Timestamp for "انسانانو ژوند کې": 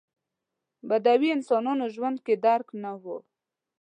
1.37-2.33